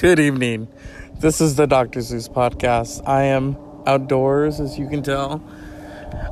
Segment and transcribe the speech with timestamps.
[0.00, 0.66] Good evening.
[1.18, 2.00] This is the Dr.
[2.00, 3.06] Zeus podcast.
[3.06, 5.46] I am outdoors, as you can tell.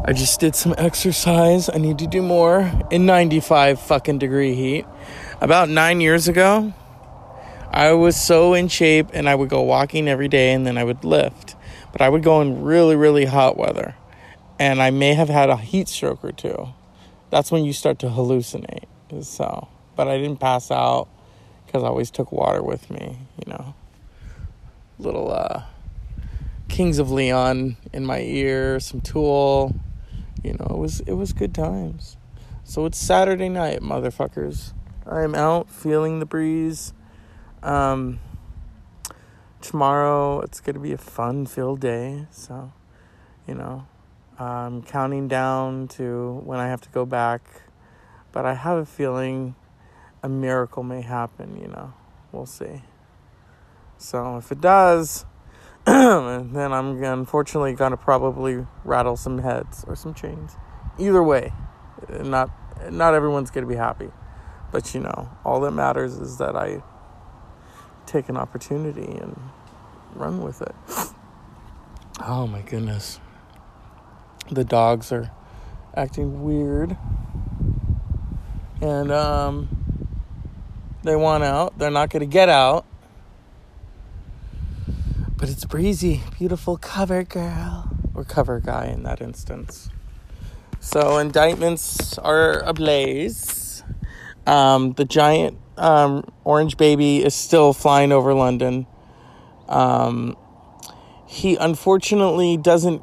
[0.06, 1.68] I just did some exercise.
[1.68, 4.86] I need to do more in 95 fucking degree heat.
[5.42, 6.72] About nine years ago,
[7.70, 10.84] I was so in shape and I would go walking every day and then I
[10.84, 11.54] would lift.
[11.92, 13.96] But I would go in really, really hot weather.
[14.58, 16.70] And I may have had a heat stroke or two.
[17.28, 18.86] That's when you start to hallucinate.
[19.22, 21.10] So, but I didn't pass out
[21.68, 23.74] because I always took water with me, you know.
[24.98, 25.64] Little uh,
[26.68, 29.76] Kings of Leon in my ear, some Tool,
[30.42, 30.66] you know.
[30.70, 32.16] It was it was good times.
[32.64, 34.72] So it's Saturday night, motherfuckers.
[35.06, 36.94] I am out feeling the breeze.
[37.62, 38.20] Um,
[39.60, 42.72] tomorrow it's gonna be a fun-filled day, so
[43.46, 43.86] you know,
[44.38, 47.42] I'm counting down to when I have to go back.
[48.32, 49.54] But I have a feeling
[50.22, 51.92] a miracle may happen, you know.
[52.32, 52.82] We'll see.
[53.96, 55.24] So if it does,
[55.84, 60.56] then I'm unfortunately to probably rattle some heads or some chains.
[60.98, 61.52] Either way,
[62.08, 62.50] not
[62.90, 64.10] not everyone's to be happy.
[64.70, 66.82] But you know, all that matters is that I
[68.06, 69.38] take an opportunity and
[70.14, 70.74] run with it.
[72.20, 73.20] Oh my goodness.
[74.50, 75.30] The dogs are
[75.94, 76.96] acting weird.
[78.80, 79.87] And um
[81.02, 81.78] they want out.
[81.78, 82.84] They're not going to get out.
[85.36, 89.88] But it's breezy, beautiful cover girl or cover guy in that instance.
[90.80, 93.82] So indictments are ablaze.
[94.46, 98.86] Um, the giant um, orange baby is still flying over London.
[99.68, 100.36] Um,
[101.26, 103.02] he unfortunately doesn't.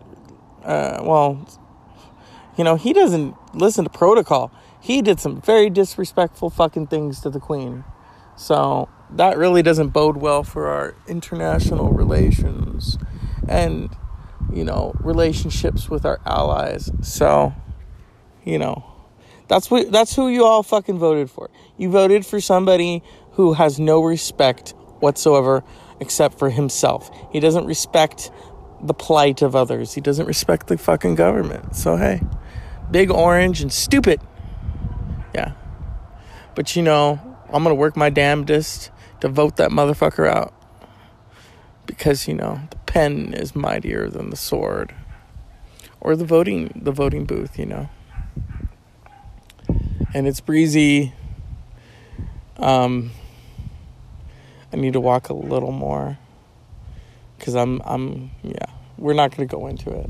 [0.63, 1.47] Uh, well,
[2.57, 4.51] you know, he doesn't listen to protocol
[4.85, 7.83] he did some very disrespectful fucking things to the queen.
[8.35, 12.99] So that really doesn't bode well for our international relations
[13.49, 13.89] and,
[14.53, 16.91] you know, relationships with our allies.
[17.01, 17.55] So,
[18.43, 18.85] you know,
[19.47, 21.49] that's what that's who you all fucking voted for.
[21.77, 25.63] You voted for somebody who has no respect whatsoever
[25.99, 27.09] except for himself.
[27.31, 28.29] He doesn't respect
[28.83, 29.95] the plight of others.
[29.95, 31.75] He doesn't respect the fucking government.
[31.75, 32.21] So hey,
[32.91, 34.21] big orange and stupid.
[36.55, 38.89] But you know, I'm to work my damnedest
[39.21, 40.53] to vote that motherfucker out.
[41.85, 44.95] Because, you know, the pen is mightier than the sword.
[46.01, 47.89] Or the voting the voting booth, you know.
[50.13, 51.13] And it's breezy.
[52.57, 53.11] Um
[54.71, 56.17] I need to walk a little more
[57.39, 58.67] cuz I'm I'm yeah,
[58.97, 60.09] we're not to go into it.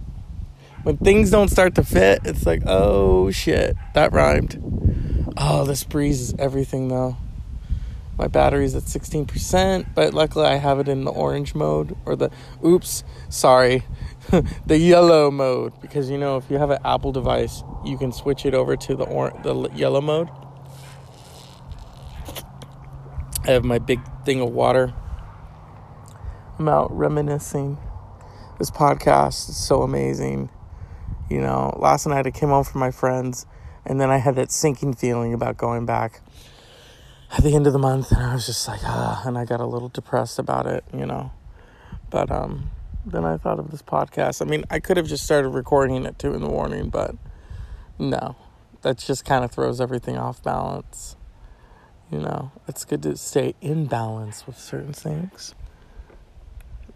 [0.84, 4.62] When things don't start to fit, it's like, "Oh shit, that rhymed."
[5.38, 7.18] Oh, this breeze is everything though.
[8.18, 12.32] My battery's at 16%, but luckily I have it in the orange mode or the
[12.66, 13.84] oops, sorry,
[14.66, 18.46] the yellow mode because you know if you have an Apple device, you can switch
[18.46, 20.30] it over to the or- the yellow mode.
[23.44, 24.94] I have my big thing of water.
[26.58, 27.78] I'm out reminiscing.
[28.58, 30.50] This podcast is so amazing.
[31.30, 33.46] You know, last night I came home from my friends
[33.86, 36.22] and then I had that sinking feeling about going back
[37.32, 39.60] at the end of the month, and I was just like, ah, and I got
[39.60, 41.32] a little depressed about it, you know.
[42.10, 42.72] But um,
[43.06, 44.42] then I thought of this podcast.
[44.42, 47.16] I mean, I could have just started recording at two in the morning, but
[48.00, 48.36] no,
[48.82, 51.16] that just kind of throws everything off balance.
[52.12, 55.56] You know, it's good to stay in balance with certain things.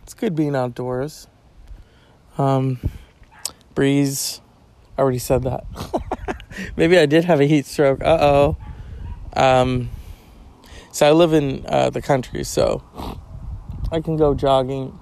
[0.03, 1.27] It's good being outdoors.
[2.37, 2.79] Um,
[3.75, 4.41] breeze.
[4.99, 5.65] I already said that.
[6.75, 8.01] Maybe I did have a heat stroke.
[8.01, 8.57] Uh oh.
[9.33, 9.91] Um,
[10.91, 12.83] so I live in uh, the country, so
[13.93, 14.99] I can go jogging.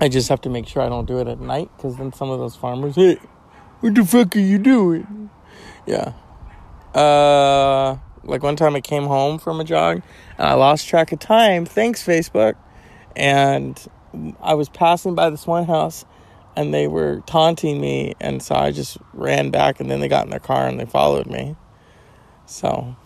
[0.00, 2.30] I just have to make sure I don't do it at night because then some
[2.30, 3.18] of those farmers, hey,
[3.80, 5.30] what the fuck are you doing?
[5.84, 6.12] Yeah.
[6.94, 10.02] Uh, like one time I came home from a jog
[10.38, 11.66] and I lost track of time.
[11.66, 12.54] Thanks, Facebook.
[13.16, 13.84] And
[14.40, 16.04] I was passing by this one house
[16.56, 20.24] and they were taunting me and so I just ran back and then they got
[20.24, 21.56] in their car and they followed me.
[22.46, 22.96] So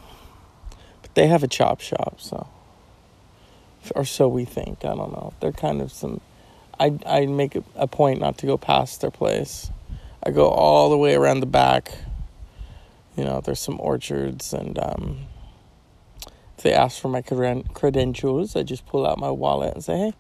[1.02, 2.48] but they have a chop shop, so
[3.94, 4.84] or so we think.
[4.84, 5.32] I don't know.
[5.40, 6.20] They're kind of some
[6.78, 9.70] I I make a point not to go past their place.
[10.22, 11.92] I go all the way around the back.
[13.16, 15.26] You know, there's some orchards and um
[16.56, 20.12] if they ask for my credentials, I just pull out my wallet and say, "Hey,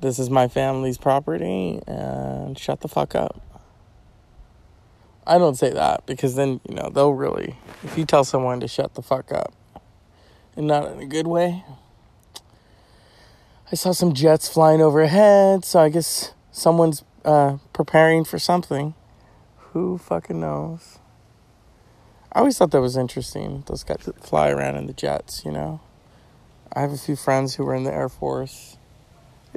[0.00, 3.40] this is my family's property and shut the fuck up.
[5.26, 8.68] I don't say that because then, you know, they'll really, if you tell someone to
[8.68, 9.52] shut the fuck up
[10.56, 11.64] and not in a good way,
[13.70, 18.94] I saw some jets flying overhead, so I guess someone's uh, preparing for something.
[19.72, 20.98] Who fucking knows?
[22.32, 23.64] I always thought that was interesting.
[23.66, 25.80] Those guys that fly around in the jets, you know.
[26.72, 28.77] I have a few friends who were in the Air Force.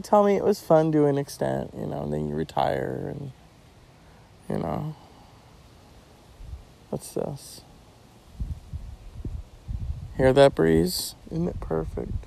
[0.03, 3.31] Tell me it was fun to an extent, you know, and then you retire and,
[4.49, 4.95] you know.
[6.89, 7.61] What's this?
[10.17, 11.15] Hear that breeze?
[11.31, 12.25] Isn't it perfect?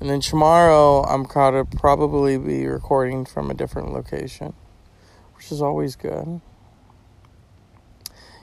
[0.00, 4.54] And then tomorrow, I'm going to probably be recording from a different location,
[5.36, 6.40] which is always good.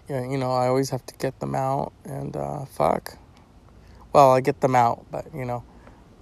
[0.10, 3.18] Yeah, you know, I always have to get them out and uh, fuck.
[4.12, 5.64] Well, I get them out, but you know,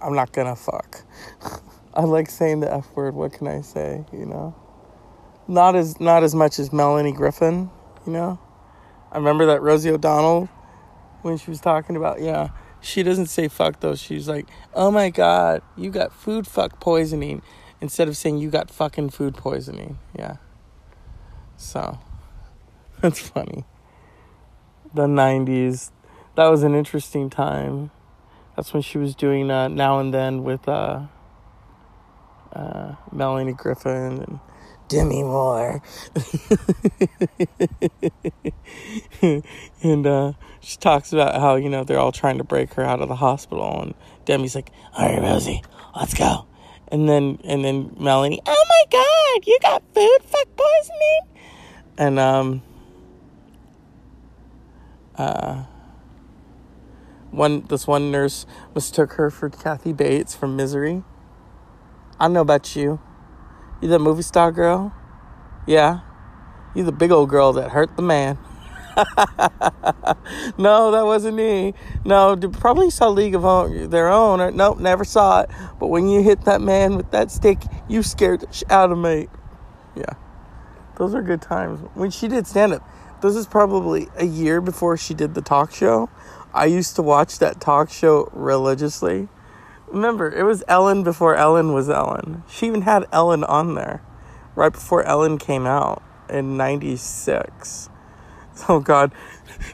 [0.04, 1.02] I'm not gonna fuck.
[1.94, 3.14] I like saying the F word.
[3.14, 4.04] What can I say?
[4.12, 4.54] You know,
[5.48, 7.70] not as not as much as Melanie Griffin.
[8.06, 8.38] You know,
[9.10, 10.50] I remember that Rosie O'Donnell
[11.22, 12.50] when she was talking about yeah.
[12.82, 13.94] She doesn't say fuck though.
[13.94, 17.40] She's like, oh my god, you got food fuck poisoning,
[17.80, 19.98] instead of saying you got fucking food poisoning.
[20.18, 20.36] Yeah.
[21.56, 21.98] So
[23.00, 23.64] that's funny.
[24.92, 25.92] The '90s,
[26.36, 27.90] that was an interesting time.
[28.56, 31.06] That's when she was doing uh, now and then with uh,
[32.52, 34.40] uh, Melanie Griffin and
[34.88, 35.82] Demi Moore.
[39.82, 43.00] and uh, she talks about how, you know, they're all trying to break her out
[43.00, 43.82] of the hospital.
[43.82, 45.62] And Demi's like, all right, Rosie,
[45.96, 46.46] let's go.
[46.88, 51.20] And then, and then Melanie, oh my God, you got food fuck poisoning?
[51.98, 52.62] And, um,
[55.16, 55.64] uh,
[57.34, 61.02] one this one nurse mistook her for Kathy Bates from Misery.
[62.18, 63.00] I don't know about you.
[63.80, 64.94] You the movie star girl?
[65.66, 66.00] Yeah.
[66.74, 68.38] You the big old girl that hurt the man.
[70.56, 71.74] no, that wasn't me.
[72.04, 74.40] No, probably saw League of Their Own.
[74.40, 75.50] Or, nope, never saw it.
[75.80, 77.58] But when you hit that man with that stick,
[77.88, 79.28] you scared the sh- out of me.
[79.96, 80.14] Yeah,
[80.96, 81.80] those are good times.
[81.94, 82.88] When she did stand up,
[83.20, 86.08] this is probably a year before she did the talk show.
[86.54, 89.28] I used to watch that talk show religiously.
[89.88, 92.44] Remember, it was Ellen before Ellen was Ellen.
[92.48, 94.02] She even had Ellen on there
[94.54, 97.90] right before Ellen came out in 96.
[98.68, 99.10] Oh god,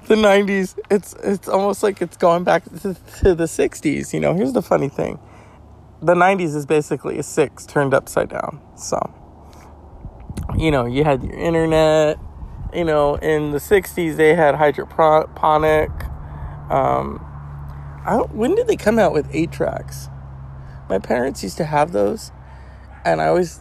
[0.07, 4.33] the 90s, it's it's almost like it's going back to, to the 60s, you know.
[4.33, 5.19] Here's the funny thing.
[6.01, 8.59] The 90s is basically a 6 turned upside down.
[8.77, 8.99] So,
[10.57, 12.17] you know, you had your internet,
[12.73, 15.91] you know, in the 60s they had hydroponic
[16.71, 17.19] um,
[18.33, 20.09] when did they come out with eight tracks?
[20.89, 22.33] My parents used to have those,
[23.05, 23.61] and I always,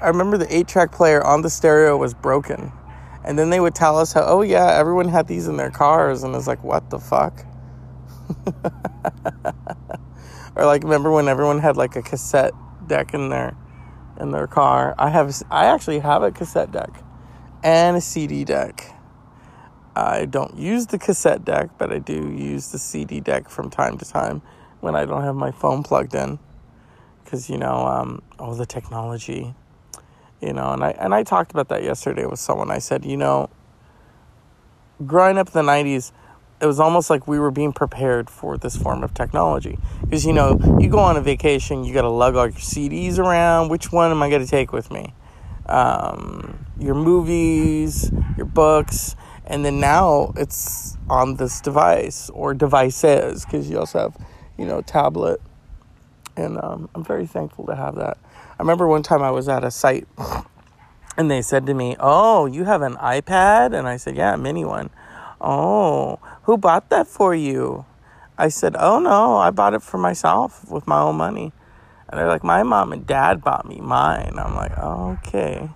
[0.00, 2.72] I remember the eight track player on the stereo was broken,
[3.24, 6.22] and then they would tell us how, oh yeah, everyone had these in their cars,
[6.22, 7.44] and it's like, what the fuck?
[10.56, 12.54] or like, remember when everyone had like a cassette
[12.86, 13.56] deck in their
[14.20, 14.94] in their car?
[14.98, 17.02] I have, I actually have a cassette deck
[17.62, 18.91] and a CD deck
[19.94, 23.98] I don't use the cassette deck, but I do use the CD deck from time
[23.98, 24.40] to time
[24.80, 26.38] when I don't have my phone plugged in.
[27.22, 29.54] Because, you know, um, all the technology,
[30.40, 32.70] you know, and I, and I talked about that yesterday with someone.
[32.70, 33.50] I said, you know,
[35.06, 36.12] growing up in the 90s,
[36.60, 39.78] it was almost like we were being prepared for this form of technology.
[40.02, 43.18] Because, you know, you go on a vacation, you got to lug all your CDs
[43.18, 43.68] around.
[43.68, 45.12] Which one am I going to take with me?
[45.66, 53.68] Um, your movies, your books and then now it's on this device or devices because
[53.68, 54.16] you also have
[54.58, 55.40] you know tablet.
[56.34, 58.16] And um, i'm very thankful to have that.
[58.58, 60.08] I remember one time i was at a site
[61.16, 63.74] and they said to me oh you have an ipad?
[63.76, 64.90] And i said yeah mini one.
[65.40, 67.84] Oh who bought that for you?
[68.38, 71.52] I said oh no i bought it for myself with my own money.
[72.08, 74.34] And they're like my mom and dad bought me mine.
[74.38, 75.68] I'm like okay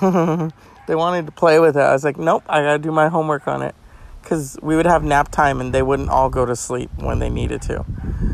[0.90, 1.82] they wanted to play with it.
[1.82, 3.76] I was like, nope, I gotta do my homework on it.
[4.20, 7.30] Because we would have nap time and they wouldn't all go to sleep when they
[7.30, 7.84] needed to.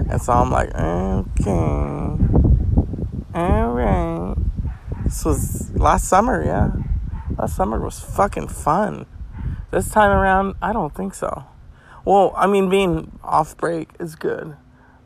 [0.08, 1.50] And so I'm like, okay.
[3.34, 4.34] All right.
[5.04, 6.70] This was last summer, yeah.
[7.36, 9.04] Last summer was fucking fun.
[9.70, 11.44] This time around, I don't think so.
[12.06, 14.56] Well, I mean, being off break is good.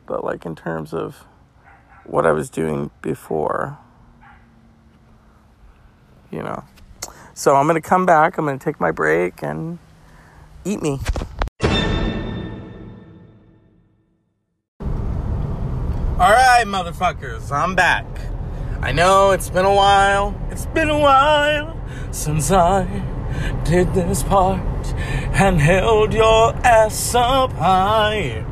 [0.07, 1.25] But, like, in terms of
[2.05, 3.77] what I was doing before,
[6.31, 6.63] you know.
[7.41, 8.37] So I'm going to come back.
[8.37, 9.79] I'm going to take my break and
[10.63, 10.99] eat me.
[16.19, 18.05] All right, motherfuckers, I'm back.
[18.79, 20.39] I know it's been a while.
[20.51, 21.75] It's been a while
[22.11, 22.85] since I
[23.65, 24.61] did this part
[25.33, 28.45] and held your ass up high.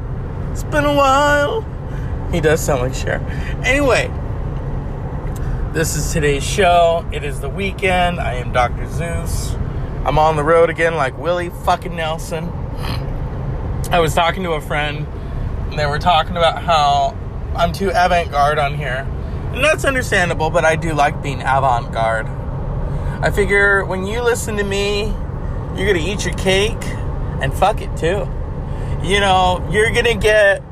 [0.52, 1.62] It's been a while.
[2.32, 3.20] He does sound like Cher.
[3.64, 4.12] Anyway,
[5.74, 7.08] this is today's show.
[7.12, 8.20] It is the weekend.
[8.20, 8.90] I am Dr.
[8.90, 9.54] Zeus.
[10.04, 12.46] I'm on the road again like Willie fucking Nelson.
[13.92, 15.06] I was talking to a friend,
[15.70, 17.16] and they were talking about how
[17.56, 19.08] I'm too avant garde on here.
[19.54, 22.28] And that's understandable, but I do like being avant garde.
[23.22, 25.14] I figure when you listen to me,
[25.76, 26.84] you're gonna eat your cake
[27.42, 28.28] and fuck it too.
[29.04, 30.64] You know, you're gonna get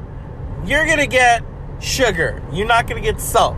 [0.66, 1.44] you're gonna get
[1.80, 2.42] sugar.
[2.52, 3.56] You're not gonna get salt.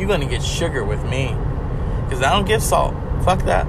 [0.00, 1.36] You're gonna get sugar with me.
[2.04, 2.94] Because I don't give salt.
[3.22, 3.66] Fuck that.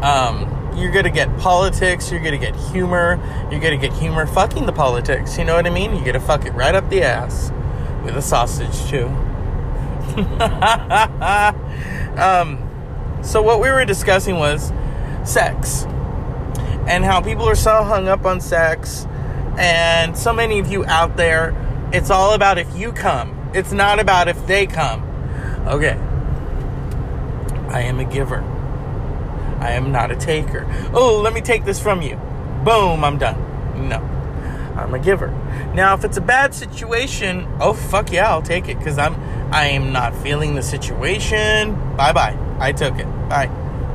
[0.00, 3.18] Um, you're gonna get politics, you're gonna get humor,
[3.50, 5.96] you're gonna get humor fucking the politics, you know what I mean?
[5.96, 7.50] You're gonna fuck it right up the ass
[8.04, 9.06] with a sausage too.
[12.16, 14.72] um, so what we were discussing was
[15.24, 15.82] sex
[16.86, 19.08] and how people are so hung up on sex
[19.58, 21.56] and so many of you out there
[21.92, 25.02] it's all about if you come it's not about if they come.
[25.66, 25.96] Okay.
[27.68, 28.40] I am a giver.
[29.60, 30.66] I am not a taker.
[30.92, 32.16] Oh let me take this from you.
[32.64, 33.88] Boom i'm done.
[33.88, 33.98] No.
[34.76, 35.28] I'm a giver.
[35.72, 39.14] Now if it's a bad situation oh fuck yeah i'll take it because i'm
[39.52, 41.74] i am not feeling the situation.
[41.96, 43.06] Bye bye i took it.
[43.28, 43.46] Bye.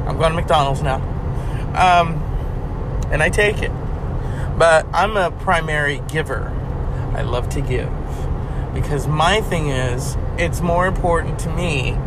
[0.08, 0.96] I'm going to mcdonald's now.
[1.76, 2.14] Um
[3.12, 3.72] and I take it.
[4.58, 6.50] But I'm a primary giver.
[7.14, 7.90] I love to give
[8.74, 11.98] because my thing is it's more important to me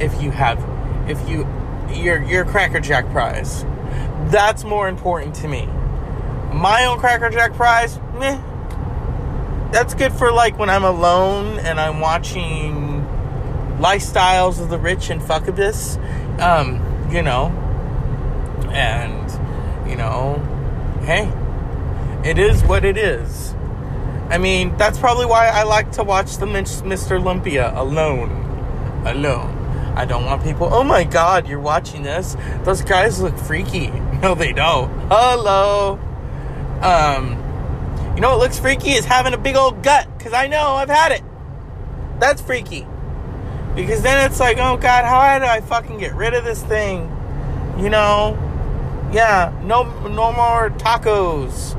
[0.00, 0.58] if you have
[1.08, 1.46] if you
[1.92, 3.64] your your cracker jack prize.
[4.30, 5.66] That's more important to me.
[6.52, 8.40] My own cracker jack prize meh.
[9.72, 13.06] That's good for like when i'm alone and i'm watching
[13.78, 15.96] lifestyles of the rich and fuckabus
[16.40, 16.76] um
[17.12, 17.48] you know?
[18.72, 19.30] And
[19.88, 20.38] you know,
[21.04, 21.30] hey,
[22.28, 23.54] it is what it is.
[24.32, 27.20] I mean, that's probably why I like to watch the Mr.
[27.20, 28.30] Olympia alone.
[29.04, 29.58] Alone.
[29.94, 32.34] I don't want people, oh my god, you're watching this.
[32.64, 33.92] Those guys look freaky.
[34.22, 34.88] No, they don't.
[35.10, 35.98] Hello.
[36.80, 37.32] Um,
[38.14, 40.88] you know what looks freaky is having a big old gut, because I know I've
[40.88, 41.22] had it.
[42.20, 42.86] That's freaky.
[43.74, 47.00] Because then it's like, oh god, how do I fucking get rid of this thing?
[47.78, 48.38] You know?
[49.12, 51.76] Yeah, no, no more tacos.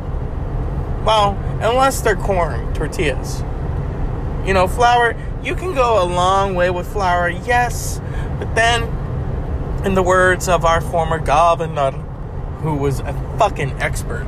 [1.06, 3.42] Well, unless they're corn tortillas.
[4.46, 8.02] You know, flour, you can go a long way with flour, yes,
[8.40, 8.84] but then,
[9.86, 11.92] in the words of our former governor,
[12.62, 14.28] who was a fucking expert,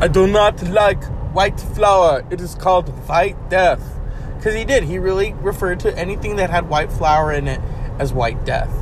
[0.00, 1.02] I do not like
[1.34, 2.24] white flour.
[2.30, 3.98] It is called white death.
[4.36, 4.84] Because he did.
[4.84, 7.60] He really referred to anything that had white flour in it
[7.98, 8.72] as white death.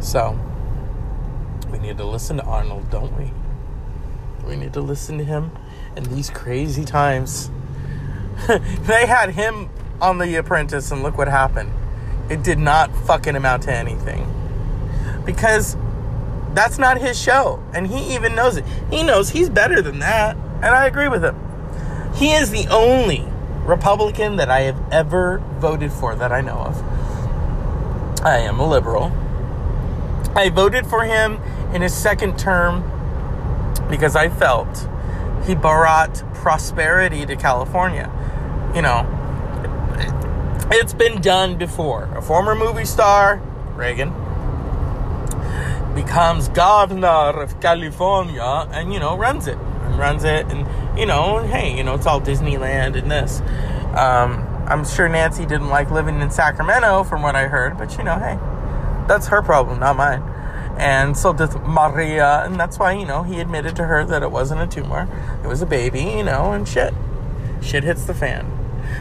[0.00, 0.38] So,
[1.70, 3.30] we need to listen to Arnold, don't we?
[4.46, 5.50] We need to listen to him
[5.96, 7.50] in these crazy times.
[8.48, 9.70] they had him
[10.00, 11.70] on The Apprentice, and look what happened.
[12.28, 14.26] It did not fucking amount to anything.
[15.24, 15.76] Because
[16.52, 17.62] that's not his show.
[17.72, 18.64] And he even knows it.
[18.90, 20.36] He knows he's better than that.
[20.56, 21.36] And I agree with him.
[22.14, 23.26] He is the only
[23.64, 26.82] Republican that I have ever voted for that I know of.
[28.24, 29.12] I am a liberal.
[30.36, 31.40] I voted for him
[31.72, 32.90] in his second term
[33.88, 34.88] because I felt
[35.46, 38.10] he brought prosperity to California.
[38.74, 39.06] You know,
[40.70, 42.04] it's been done before.
[42.16, 43.36] A former movie star,
[43.74, 44.10] Reagan,
[45.94, 49.58] becomes governor of California and, you know, runs it.
[49.58, 50.46] And runs it.
[50.46, 53.40] And, you know, hey, you know, it's all Disneyland and this.
[53.96, 58.04] Um, I'm sure Nancy didn't like living in Sacramento from what I heard, but, you
[58.04, 58.38] know, hey,
[59.06, 60.33] that's her problem, not mine
[60.78, 64.30] and so did Maria, and that's why you know he admitted to her that it
[64.30, 65.08] wasn't a tumor,
[65.44, 66.92] it was a baby, you know, and shit,
[67.62, 68.50] shit hits the fan.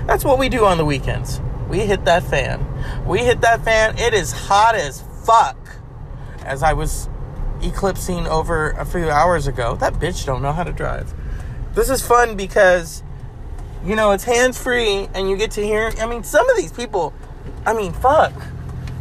[0.06, 1.42] That's what we do on the weekends.
[1.68, 2.66] We hit that fan.
[3.06, 3.98] We hit that fan.
[3.98, 5.58] It is hot as fuck.
[6.46, 7.10] As I was
[7.62, 11.14] eclipsing over a few hours ago, that bitch don't know how to drive.
[11.74, 13.02] This is fun because
[13.84, 15.92] you know it's hands free and you get to hear.
[16.00, 17.14] I mean, some of these people,
[17.66, 18.34] I mean, fuck,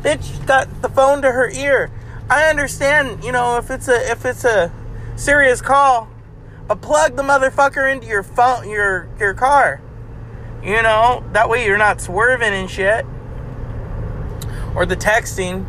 [0.02, 1.90] bitch got the phone to her ear
[2.32, 4.72] I understand, you know, if it's a if it's a
[5.16, 6.08] serious call,
[6.66, 9.82] but plug the motherfucker into your phone your your car.
[10.64, 13.04] You know, that way you're not swerving and shit.
[14.74, 15.66] Or the texting.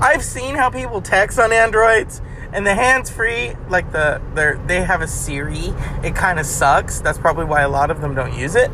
[0.00, 2.22] I've seen how people text on Androids
[2.54, 5.74] and the hands free, like the they they have a Siri.
[6.02, 7.02] It kind of sucks.
[7.02, 8.70] That's probably why a lot of them don't use it.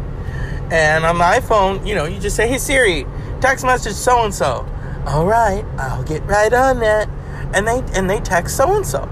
[0.70, 3.04] And on the iPhone, you know, you just say, "Hey Siri,
[3.40, 4.68] text message so and so."
[5.04, 7.08] All right, I'll get right on that
[7.54, 9.08] and they and they text so and so.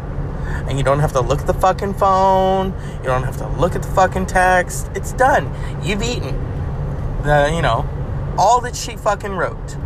[0.69, 2.75] and you don't have to look at the fucking phone.
[2.99, 4.91] You don't have to look at the fucking text.
[4.95, 5.53] It's done.
[5.83, 6.35] You've eaten.
[7.23, 7.89] The, you know,
[8.37, 9.77] all that she fucking wrote.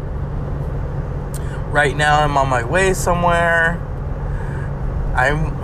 [1.70, 3.80] Right now, I'm on my way somewhere.
[5.14, 5.54] I'm.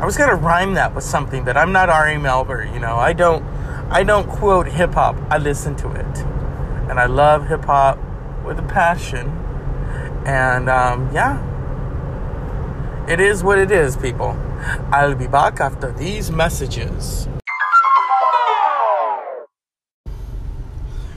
[0.00, 2.72] I was gonna rhyme that with something, but I'm not Ari Melber.
[2.72, 3.44] You know, I don't.
[3.90, 5.16] I don't quote hip hop.
[5.30, 6.18] I listen to it,
[6.88, 7.98] and I love hip hop
[8.44, 9.28] with a passion.
[10.26, 11.40] And um, yeah,
[13.08, 14.36] it is what it is, people.
[14.90, 17.28] I'll be back after these messages.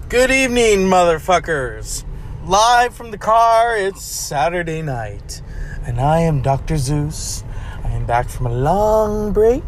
[0.08, 2.04] Good evening, motherfuckers.
[2.46, 5.42] Live from the car, it's Saturday night,
[5.86, 6.78] and I am Dr.
[6.78, 7.44] Zeus.
[7.84, 9.64] I am back from a long break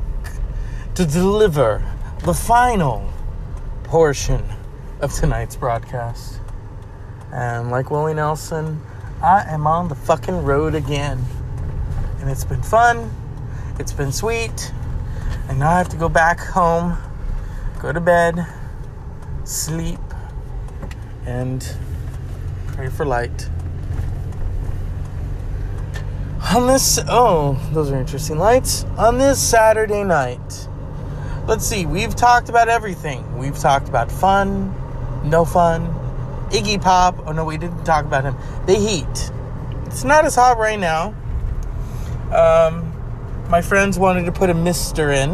[0.96, 1.84] to deliver
[2.24, 3.12] the final
[3.84, 4.44] portion
[5.00, 6.40] of tonight's broadcast.
[7.32, 8.82] And like Willie Nelson,
[9.24, 11.24] I am on the fucking road again.
[12.22, 13.10] And it's been fun,
[13.80, 14.72] it's been sweet,
[15.50, 16.96] and now I have to go back home,
[17.82, 18.46] go to bed,
[19.44, 20.00] sleep,
[21.26, 21.68] and
[22.68, 23.50] pray for light.
[26.54, 28.84] On this, oh, those are interesting lights.
[29.00, 30.68] On this Saturday night,
[31.48, 33.40] let's see, we've talked about everything.
[33.40, 34.76] We've talked about fun,
[35.28, 35.88] no fun,
[36.52, 37.18] Iggy Pop.
[37.26, 38.36] Oh, no, we didn't talk about him.
[38.68, 39.32] The heat.
[39.88, 41.16] It's not as hot right now.
[42.34, 42.94] Um,
[43.50, 45.32] my friends wanted to put a mister in,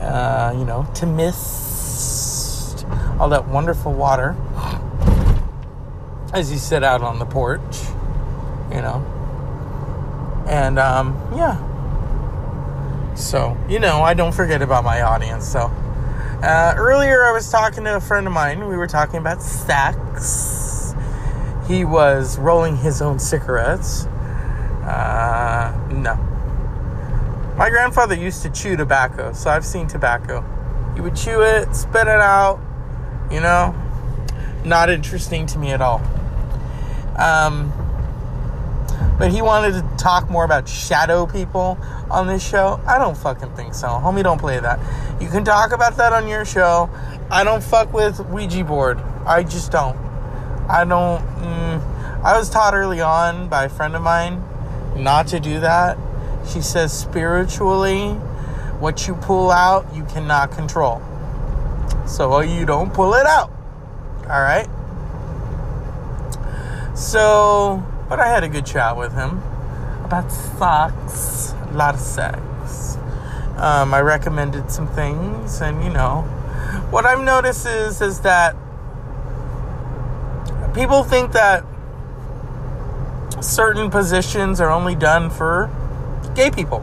[0.00, 2.86] uh, you know, to mist
[3.18, 4.36] all that wonderful water
[6.34, 7.62] as you sit out on the porch,
[8.70, 9.02] you know.
[10.46, 11.56] And um, yeah.
[13.14, 15.46] So, you know, I don't forget about my audience.
[15.46, 15.70] So,
[16.42, 18.68] uh, earlier I was talking to a friend of mine.
[18.68, 20.94] We were talking about sex.
[21.66, 24.06] He was rolling his own cigarettes.
[24.84, 26.14] Uh, no.
[27.56, 30.44] My grandfather used to chew tobacco, so I've seen tobacco.
[30.94, 32.60] He would chew it, spit it out,
[33.30, 33.74] you know.
[34.64, 36.02] Not interesting to me at all.
[37.16, 37.72] Um,
[39.18, 41.78] but he wanted to talk more about shadow people
[42.10, 42.80] on this show.
[42.86, 43.88] I don't fucking think so.
[43.88, 44.80] Homie, don't play that.
[45.20, 46.90] You can talk about that on your show.
[47.30, 48.98] I don't fuck with Ouija board.
[49.24, 49.96] I just don't.
[50.68, 51.22] I don't.
[51.38, 54.42] Mm, I was taught early on by a friend of mine
[54.96, 55.98] not to do that.
[56.46, 58.10] She says spiritually,
[58.80, 61.02] what you pull out, you cannot control.
[62.06, 63.50] So you don't pull it out.
[64.24, 64.68] All right?
[66.94, 69.42] So, but I had a good chat with him
[70.04, 72.96] about sex, a lot of sex.
[73.56, 76.22] Um, I recommended some things, and you know,
[76.90, 78.54] what I've noticed is is that
[80.74, 81.64] people think that
[83.44, 85.70] certain positions are only done for
[86.34, 86.80] gay people.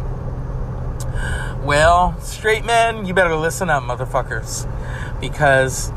[1.63, 4.67] Well, straight men, you better listen up, motherfuckers,
[5.19, 5.91] because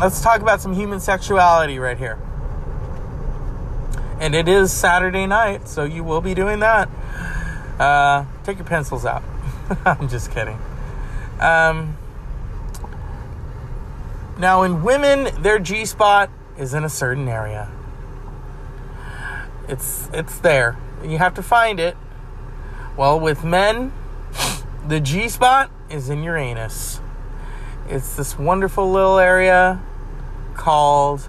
[0.00, 2.18] let's talk about some human sexuality right here
[4.20, 6.88] and it is Saturday night, so you will be doing that.
[7.78, 9.22] Uh, take your pencils out.
[9.86, 10.58] I'm just kidding.
[11.40, 11.96] Um,
[14.38, 17.70] now, in women, their G spot is in a certain area.
[19.70, 20.76] It's it's there.
[21.04, 21.96] You have to find it.
[22.96, 23.92] Well, with men,
[24.86, 27.00] the G spot is in your anus.
[27.88, 29.80] It's this wonderful little area
[30.54, 31.28] called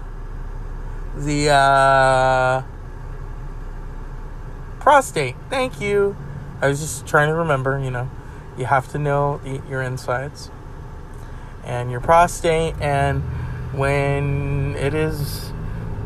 [1.16, 2.62] the uh,
[4.80, 5.36] prostate.
[5.48, 6.16] Thank you.
[6.60, 8.10] I was just trying to remember, you know,
[8.58, 10.50] you have to know your insides
[11.64, 12.74] and your prostate.
[12.80, 13.22] And
[13.72, 15.52] when it is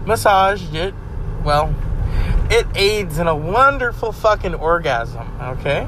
[0.04, 0.94] massaged, it,
[1.42, 1.74] well,
[2.50, 5.86] it aids in a wonderful fucking orgasm, okay?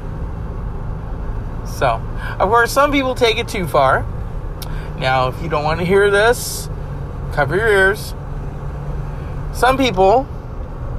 [1.65, 2.03] So,
[2.39, 4.07] of course, some people take it too far.
[4.99, 6.69] Now, if you don't want to hear this,
[7.33, 8.15] cover your ears.
[9.53, 10.27] Some people,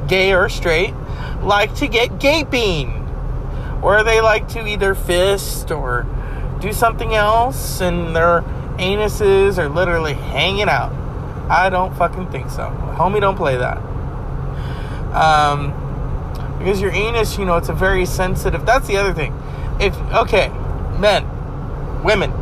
[0.07, 0.93] gay or straight,
[1.41, 2.91] like to get gaping,
[3.81, 6.05] or they like to either fist or
[6.61, 8.41] do something else, and their
[8.77, 10.93] anuses are literally hanging out.
[11.49, 12.69] I don't fucking think so.
[12.95, 13.81] Homie, don't play that.
[15.13, 15.73] Um,
[16.59, 18.65] because your anus, you know, it's a very sensitive.
[18.65, 19.33] That's the other thing.
[19.79, 20.49] If okay,
[20.99, 21.23] men,
[22.03, 22.33] women,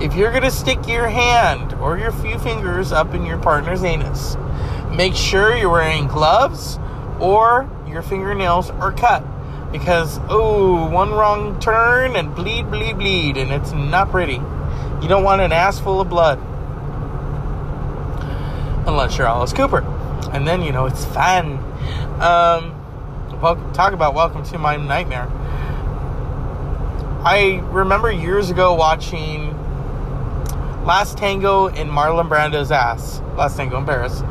[0.00, 4.36] if you're gonna stick your hand or your few fingers up in your partner's anus,
[4.94, 6.78] make sure you're wearing gloves
[7.18, 9.24] or your fingernails are cut
[9.72, 14.40] because oh one wrong turn and bleed bleed bleed and it's not pretty
[15.02, 16.38] you don't want an ass full of blood
[18.86, 19.80] unless you're alice cooper
[20.32, 21.58] and then you know it's fun
[22.20, 22.72] um
[23.40, 25.28] well, talk about welcome to my nightmare
[27.26, 29.52] I remember years ago watching
[30.86, 33.20] Last Tango in Marlon Brando's ass.
[33.36, 34.22] Last Tango in Paris.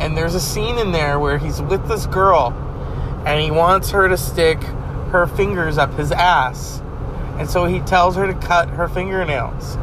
[0.00, 2.52] And there's a scene in there where he's with this girl
[3.24, 4.60] and he wants her to stick
[5.12, 6.82] her fingers up his ass.
[7.38, 9.76] And so he tells her to cut her fingernails.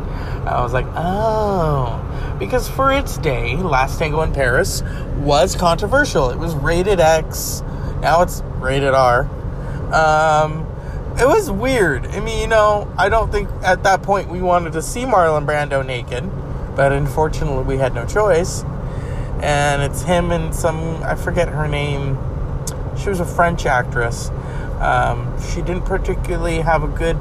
[0.46, 2.06] I was like, oh.
[2.40, 4.82] Because for its day, Last Tango in Paris
[5.18, 6.30] was controversial.
[6.30, 7.62] It was rated X.
[8.02, 9.24] Now it's rated R.
[9.94, 10.66] Um,
[11.20, 12.08] it was weird.
[12.08, 15.46] I mean, you know, I don't think at that point we wanted to see Marlon
[15.46, 16.24] Brando naked,
[16.78, 18.64] but unfortunately we had no choice.
[19.42, 22.18] And it's him and some, I forget her name.
[22.98, 24.30] She was a French actress.
[24.80, 27.18] Um, she didn't particularly have a good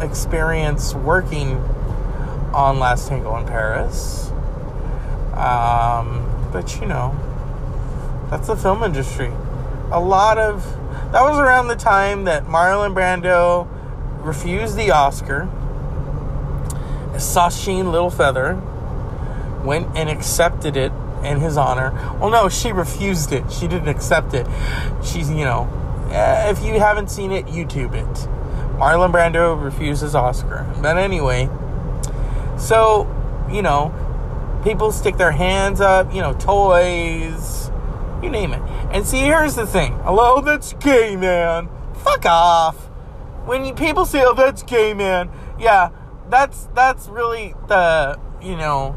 [0.00, 1.62] experience working
[2.52, 4.30] on Last Tango in Paris.
[5.34, 7.16] Um, but you know,
[8.30, 9.32] that's the film industry.
[9.92, 10.64] A lot of
[11.12, 13.68] that was around the time that Marlon Brando
[14.24, 15.48] refused the Oscar.
[17.14, 18.54] Sacheen Little Feather
[19.64, 21.92] went and accepted it in his honor.
[22.20, 23.50] Well, no, she refused it.
[23.52, 24.46] She didn't accept it.
[25.04, 25.68] She's, you know,
[26.10, 28.28] eh, if you haven't seen it, YouTube it.
[28.78, 30.66] Marlon Brando refuses Oscar.
[30.80, 31.50] But anyway,
[32.60, 33.08] so,
[33.50, 33.92] you know,
[34.62, 37.70] people stick their hands up, you know, toys,
[38.22, 38.62] you name it.
[38.92, 39.94] And see, here's the thing.
[40.04, 41.68] Hello, that's gay, man.
[41.94, 42.76] Fuck off.
[43.46, 45.90] When you, people say, "Oh, that's gay, man," yeah,
[46.28, 48.94] that's that's really the you know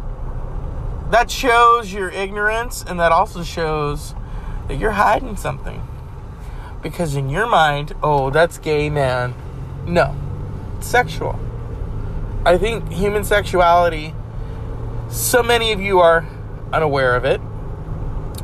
[1.10, 4.14] that shows your ignorance, and that also shows
[4.68, 5.82] that you're hiding something.
[6.82, 9.34] Because in your mind, oh, that's gay, man.
[9.86, 10.16] No,
[10.78, 11.40] it's sexual.
[12.46, 14.14] I think human sexuality.
[15.10, 16.26] So many of you are
[16.72, 17.40] unaware of it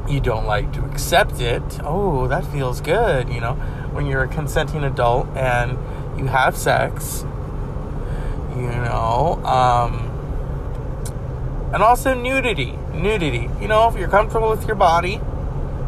[0.09, 3.53] you don't like to accept it, oh, that feels good, you know,
[3.91, 5.77] when you're a consenting adult and
[6.17, 7.25] you have sex,
[8.55, 10.07] you know, um,
[11.73, 15.21] and also nudity, nudity, you know, if you're comfortable with your body,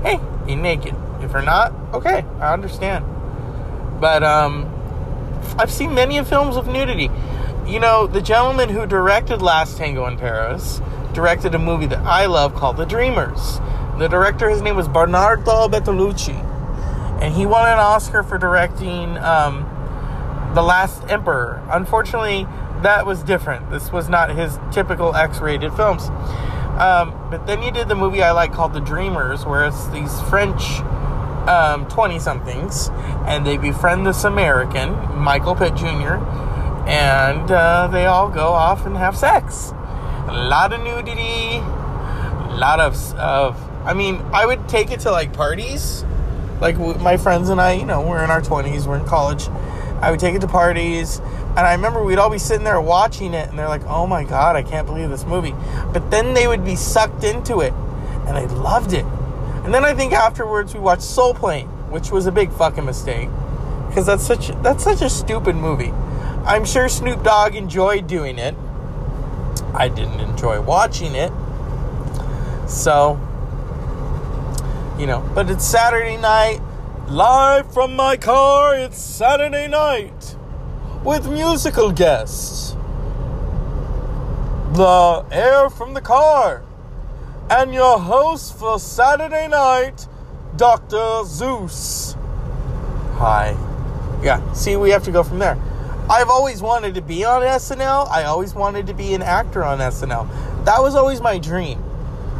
[0.03, 0.95] hey, be naked.
[1.21, 3.05] If you're not, okay, I understand.
[3.99, 4.67] But, um,
[5.57, 7.09] I've seen many films of nudity.
[7.65, 10.81] You know, the gentleman who directed Last Tango in Paris
[11.13, 13.59] directed a movie that I love called The Dreamers
[14.01, 16.33] the director, his name was Bernardo Bertolucci,
[17.21, 19.61] and he won an Oscar for directing um,
[20.55, 21.61] The Last Emperor.
[21.69, 22.47] Unfortunately,
[22.81, 23.69] that was different.
[23.69, 26.09] This was not his typical X-rated films.
[26.79, 30.19] Um, but then he did the movie I like called The Dreamers, where it's these
[30.21, 30.79] French
[31.47, 32.89] um, 20 somethings
[33.27, 36.17] and they befriend this American, Michael Pitt Jr.,
[36.87, 39.71] and uh, they all go off and have sex.
[40.27, 45.11] A lot of nudity, a lot of, of I mean, I would take it to
[45.11, 46.05] like parties.
[46.59, 49.47] Like my friends and I, you know, we're in our 20s, we're in college.
[50.01, 53.35] I would take it to parties, and I remember we'd all be sitting there watching
[53.35, 55.53] it, and they're like, "Oh my god, I can't believe this movie!"
[55.93, 57.71] But then they would be sucked into it,
[58.25, 59.05] and they loved it.
[59.63, 63.29] And then I think afterwards we watched Soul Plane, which was a big fucking mistake,
[63.87, 65.93] because that's such that's such a stupid movie.
[66.45, 68.55] I'm sure Snoop Dogg enjoyed doing it.
[69.73, 71.31] I didn't enjoy watching it.
[72.67, 73.19] So
[75.01, 76.61] you know, but it's Saturday night,
[77.07, 78.75] live from my car.
[78.75, 80.35] It's Saturday night
[81.03, 82.75] with musical guests.
[84.73, 86.63] The air from the car.
[87.49, 90.07] And your host for Saturday night,
[90.55, 91.23] Dr.
[91.25, 92.15] Zeus.
[93.15, 93.57] Hi.
[94.23, 95.57] Yeah, see, we have to go from there.
[96.11, 98.09] I've always wanted to be on SNL.
[98.09, 100.27] I always wanted to be an actor on SNL.
[100.65, 101.81] That was always my dream.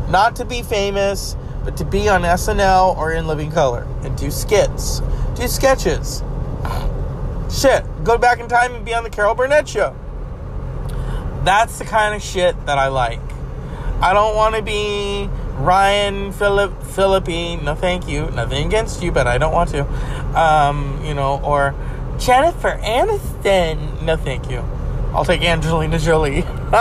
[0.09, 4.29] Not to be famous, but to be on SNL or in Living Color and do
[4.29, 4.99] skits,
[5.35, 6.21] do sketches.
[7.49, 9.95] Shit, go back in time and be on the Carol Burnett show.
[11.45, 13.21] That's the kind of shit that I like.
[14.01, 17.61] I don't want to be Ryan Philip Phillippe.
[17.63, 18.29] No, thank you.
[18.31, 19.85] Nothing against you, but I don't want to.
[20.37, 21.73] Um, you know, or
[22.21, 24.03] Jennifer Aniston.
[24.03, 24.59] No, thank you.
[25.11, 26.43] I'll take Angelina Jolie.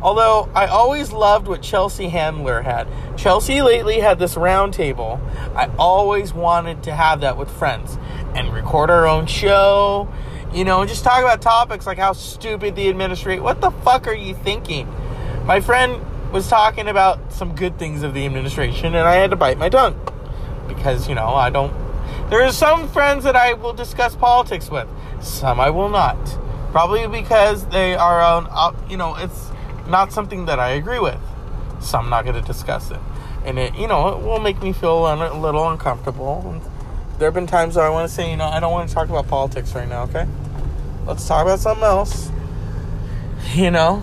[0.00, 2.86] Although I always loved what Chelsea Handler had.
[3.16, 5.20] Chelsea lately had this round table.
[5.56, 7.98] I always wanted to have that with friends
[8.36, 10.08] and record our own show,
[10.54, 13.42] you know, and just talk about topics like how stupid the administration.
[13.42, 14.88] What the fuck are you thinking?
[15.46, 16.00] My friend
[16.32, 19.68] was talking about some good things of the administration, and I had to bite my
[19.68, 20.00] tongue
[20.68, 21.72] because you know I don't.
[22.30, 24.88] There are some friends that I will discuss politics with,
[25.20, 26.18] some I will not.
[26.72, 29.50] Probably because they are on, uh, you know, it's
[29.86, 31.20] not something that I agree with.
[31.80, 33.00] So I'm not going to discuss it.
[33.44, 36.60] And it, you know, it will make me feel a little uncomfortable.
[37.18, 38.94] there have been times where I want to say, you know, I don't want to
[38.94, 40.26] talk about politics right now, okay?
[41.04, 42.30] Let's talk about something else.
[43.52, 44.02] You know?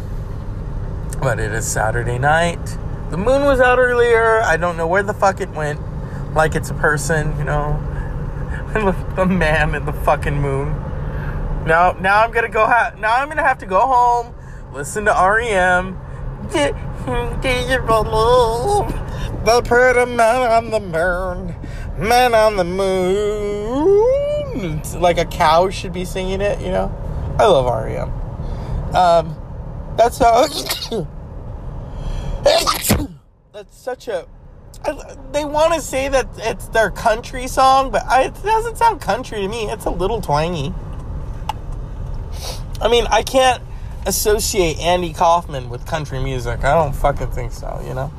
[1.22, 2.78] But it is Saturday night.
[3.10, 4.42] The moon was out earlier.
[4.42, 5.80] I don't know where the fuck it went.
[6.36, 7.82] Like it's a person, you know?
[9.16, 10.74] the man in the fucking moon.
[11.66, 12.66] Now, now I'm gonna go.
[12.66, 14.36] Ha- now I'm gonna have to go home,
[14.72, 15.98] listen to REM.
[19.46, 21.56] The pretty man on the moon,
[21.98, 24.00] man on the moon?
[24.80, 26.94] It's like a cow should be singing it, you know.
[27.40, 28.12] I love REM.
[28.96, 29.36] Um,
[29.98, 30.46] that's how.
[32.44, 34.28] that's such a.
[35.32, 39.48] They want to say that it's their country song, but it doesn't sound country to
[39.48, 39.70] me.
[39.70, 40.74] It's a little twangy.
[42.82, 43.62] I mean, I can't
[44.06, 46.64] associate Andy Kaufman with country music.
[46.64, 48.12] I don't fucking think so, you know?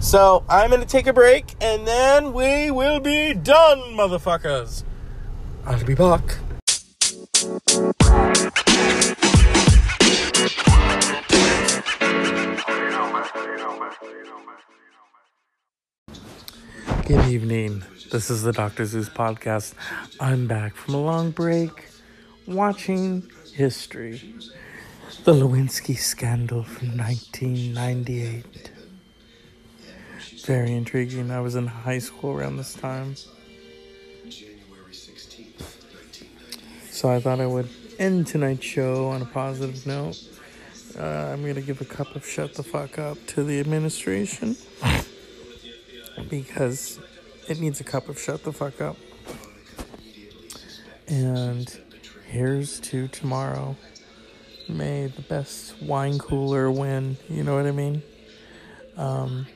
[0.00, 4.82] So I'm going to take a break and then we will be done, motherfuckers.
[5.66, 6.38] I'll be back.
[17.10, 17.82] Good evening.
[18.12, 18.84] This is the Dr.
[18.84, 19.74] Zeus podcast.
[20.20, 21.88] I'm back from a long break
[22.46, 24.36] watching history.
[25.24, 28.70] The Lewinsky scandal from 1998.
[30.46, 31.32] Very intriguing.
[31.32, 33.16] I was in high school around this time.
[36.90, 37.68] So I thought I would
[37.98, 40.16] end tonight's show on a positive note.
[40.96, 44.54] Uh, I'm going to give a cup of shut the fuck up to the administration
[46.30, 46.98] because
[47.48, 48.96] it needs a cup of shut the fuck up.
[51.08, 51.68] And
[52.28, 53.76] here's to tomorrow.
[54.68, 57.16] May the best wine cooler win.
[57.28, 58.02] You know what I mean?
[58.96, 59.48] Um,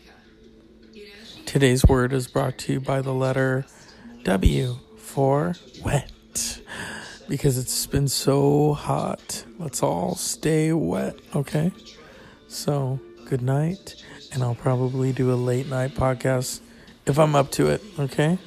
[1.47, 3.65] today's word is brought to you by the letter
[4.25, 6.11] W for wet.
[7.29, 9.45] Because it's been so hot.
[9.59, 11.71] Let's all stay wet, okay?
[12.49, 13.95] So, good night.
[14.33, 16.61] And I'll probably do a late night podcast
[17.07, 18.39] if I'm up to it, okay?